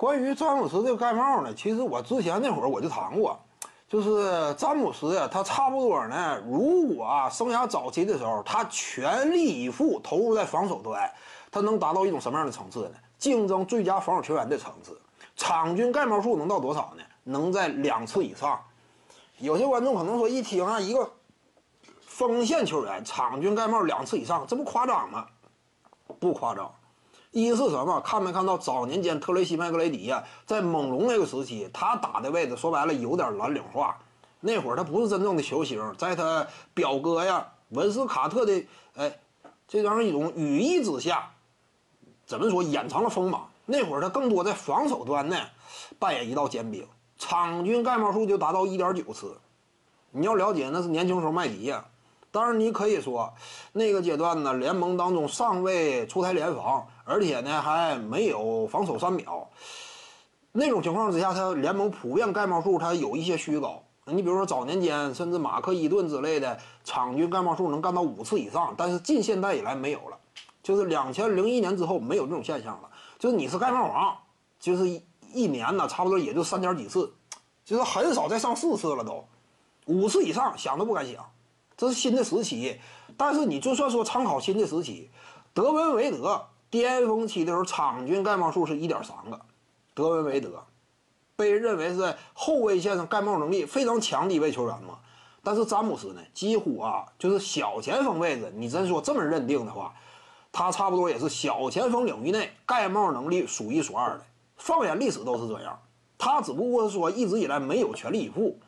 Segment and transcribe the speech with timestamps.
[0.00, 3.38] 关于詹姆斯这个盖帽呢，其实我之前那会儿我就谈过，
[3.86, 11.06] 就是詹姆斯呀，他差不多呢，如果啊生涯早期的时候，他全力以赴投入在防守端，
[11.50, 12.94] 他能达到一种什么样的层次呢？
[13.18, 14.98] 竞争最佳防守球员的层次，
[15.36, 17.02] 场均盖帽数能到多少呢？
[17.24, 18.58] 能在两次以上。
[19.36, 21.10] 有些观众可能说，一听啊，一个
[22.00, 25.26] 锋线球员场均盖帽两次以上，这不夸张吗？
[26.18, 26.72] 不夸张。
[27.32, 28.00] 一是什么？
[28.00, 33.96] 看没看到早年间特雷西麦格雷迪呀，在猛龙那个时期，他打的位置说白了有点蓝领化。
[34.40, 38.64] 那会儿他不是真正的球星，在他表哥呀文斯卡特的
[38.96, 39.18] 哎
[39.68, 41.30] 这样一种羽翼之下，
[42.26, 43.48] 怎么说掩藏了锋芒？
[43.66, 45.36] 那会儿他更多在防守端呢
[46.00, 46.84] 扮演一道尖兵，
[47.16, 49.38] 场均盖帽数就达到一点九次。
[50.10, 51.84] 你要了解，那是年轻时候麦迪呀。
[52.32, 53.32] 当然，你可以说，
[53.72, 59.48] 那个阶段呢，联盟当中尚未出台联防，而且呢还没有防守三秒，
[60.52, 63.82] 那种情况之下，他联盟普遍盖帽数它有一些虚高。
[64.06, 70.16] 你比如说早年间，甚至马克伊顿之类的，场均盖帽数能干到五次以上，但是近现代以来没有了，
[70.62, 72.88] 就是两千零一年之后没有这种现象了。
[73.18, 74.16] 就是你是盖帽王，
[74.58, 74.88] 就是
[75.32, 77.12] 一年呢，差不多也就三点几次，
[77.64, 79.24] 就是很少再上四次了都，
[79.86, 81.24] 五次以上想都不敢想。
[81.80, 82.78] 这是新的时期，
[83.16, 85.08] 但是你就算说参考新的时期，
[85.54, 89.40] 德文维德巅峰期的时候，场均盖帽数是一点三个。
[89.94, 90.62] 德文维德
[91.36, 94.98] 被认为是在后卫线上盖帽能力非常强的一位球员嘛。
[95.42, 99.94] 但是詹姆斯呢，几乎啊就是小前锋位置，你真说这么认定的话，
[100.52, 104.24] 他差不多也是小前锋领域内盖帽能力数一数二的。
[104.58, 105.80] 放眼历史都是这样，
[106.18, 108.58] 他只不过是说一直以来没有全力以赴。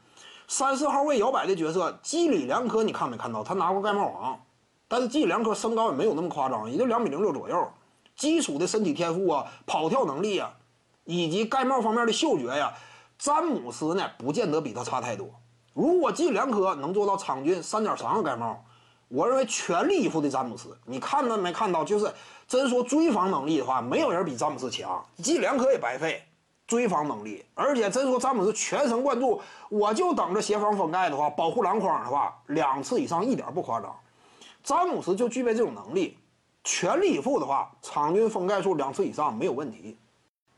[0.48, 3.42] 三四号位摇摆的角色，基里良科，你看没看到？
[3.42, 4.40] 他拿过盖帽王，
[4.86, 7.68] 但是基里良科身高也没有那么夸张，也就两米零六左右。
[8.14, 10.52] 基础的身体天赋啊，跑跳能力啊，
[11.04, 12.74] 以及盖帽方面的嗅觉呀，
[13.18, 15.28] 詹姆斯呢，不见得比他差太多。
[15.72, 18.62] 如果基里良科能做到场均三点三个盖帽，
[19.08, 21.82] 我认为全力以赴的詹姆斯，你看到没看到？
[21.82, 22.12] 就是
[22.46, 26.22] 真说追防能力的话，没有人比詹姆斯强，基里良科也白费。
[26.72, 29.38] 追防能力，而且真说詹姆斯全神贯注，
[29.68, 33.94] 我就等着协防封盖的话，保护篮筐的话，两次以上一点不夸张。
[34.64, 36.16] 詹姆斯就具备这种能力，
[36.64, 39.98] 全力以赴的话，场均封盖数两次以上没有问题。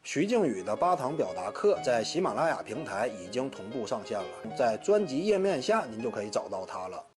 [0.05, 7.05] 徐静宇的八堂表达课在喜马拉雅平台已经同步上线了，在专辑页面下您就可以找到它了。